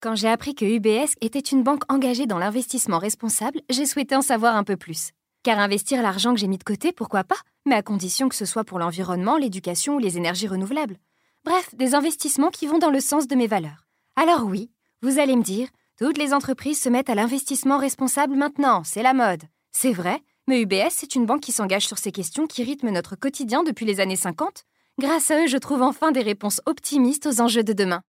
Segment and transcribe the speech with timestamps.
[0.00, 4.22] Quand j'ai appris que UBS était une banque engagée dans l'investissement responsable, j'ai souhaité en
[4.22, 5.10] savoir un peu plus.
[5.42, 8.44] Car investir l'argent que j'ai mis de côté, pourquoi pas Mais à condition que ce
[8.44, 10.98] soit pour l'environnement, l'éducation ou les énergies renouvelables.
[11.44, 13.88] Bref, des investissements qui vont dans le sens de mes valeurs.
[14.14, 14.70] Alors oui,
[15.02, 15.66] vous allez me dire,
[15.98, 19.42] toutes les entreprises se mettent à l'investissement responsable maintenant, c'est la mode.
[19.72, 23.16] C'est vrai, mais UBS, c'est une banque qui s'engage sur ces questions qui rythment notre
[23.16, 24.62] quotidien depuis les années 50.
[25.00, 28.02] Grâce à eux, je trouve enfin des réponses optimistes aux enjeux de demain.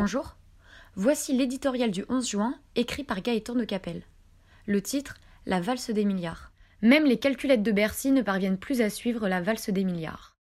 [0.00, 0.34] Bonjour,
[0.94, 4.02] voici l'éditorial du 11 juin, écrit par Gaëtan de Capelle.
[4.64, 6.52] Le titre La valse des milliards.
[6.80, 10.32] Même les calculettes de Bercy ne parviennent plus à suivre la valse des milliards.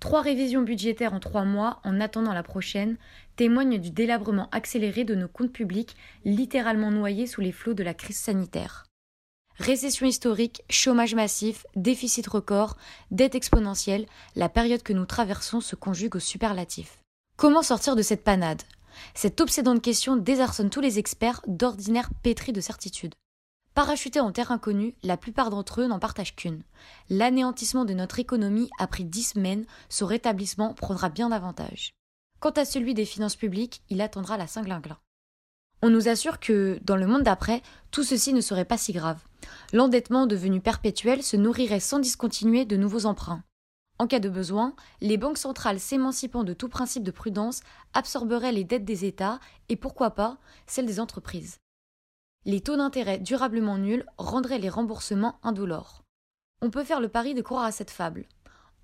[0.00, 2.98] Trois révisions budgétaires en trois mois, en attendant la prochaine,
[3.36, 7.94] témoignent du délabrement accéléré de nos comptes publics, littéralement noyés sous les flots de la
[7.94, 8.84] crise sanitaire.
[9.56, 12.76] Récession historique, chômage massif, déficit record,
[13.10, 16.98] dette exponentielle, la période que nous traversons se conjugue au superlatif.
[17.38, 18.62] Comment sortir de cette panade?
[19.14, 23.14] Cette obsédante question désarçonne tous les experts d'ordinaire pétris de certitude.
[23.74, 26.62] Parachutés en terre inconnue, la plupart d'entre eux n'en partagent qu'une.
[27.10, 31.92] L'anéantissement de notre économie a pris dix semaines, son rétablissement prendra bien davantage.
[32.40, 34.98] Quant à celui des finances publiques, il attendra la Saint-Glinglin.
[35.82, 39.22] On nous assure que, dans le monde d'après, tout ceci ne serait pas si grave.
[39.74, 43.42] L'endettement devenu perpétuel se nourrirait sans discontinuer de nouveaux emprunts.
[43.98, 47.60] En cas de besoin, les banques centrales s'émancipant de tout principe de prudence
[47.94, 51.58] absorberaient les dettes des États et pourquoi pas celles des entreprises
[52.46, 56.04] les taux d'intérêt durablement nuls rendraient les remboursements indolores.
[56.62, 58.24] On peut faire le pari de croire à cette fable,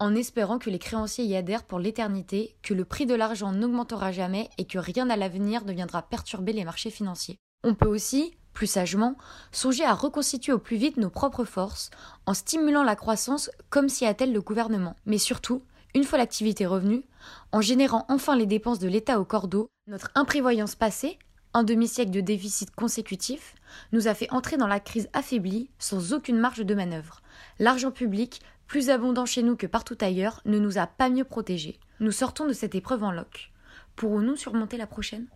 [0.00, 4.10] en espérant que les créanciers y adhèrent pour l'éternité, que le prix de l'argent n'augmentera
[4.10, 7.38] jamais et que rien à l'avenir ne viendra perturber les marchés financiers.
[7.62, 9.16] On peut aussi, plus sagement,
[9.50, 11.90] songer à reconstituer au plus vite nos propres forces,
[12.26, 14.96] en stimulant la croissance comme s'y attelle le gouvernement.
[15.06, 15.62] Mais surtout,
[15.94, 17.04] une fois l'activité revenue,
[17.52, 21.18] en générant enfin les dépenses de l'État au cordeau, notre imprévoyance passée,
[21.54, 23.54] un demi-siècle de déficit consécutif
[23.92, 27.20] nous a fait entrer dans la crise affaiblie sans aucune marge de manœuvre.
[27.58, 31.78] L'argent public, plus abondant chez nous que partout ailleurs, ne nous a pas mieux protégés.
[32.00, 33.52] Nous sortons de cette épreuve en loc.
[33.96, 35.26] Pourrons-nous surmonter la prochaine?